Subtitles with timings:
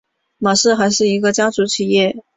[0.39, 2.23] 玛氏还是一个家庭企业。